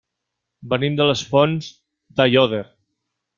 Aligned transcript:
Venim 0.71 0.95
de 0.99 1.05
les 1.09 1.21
Fonts 1.33 1.67
d'Aiòder. 2.21 2.63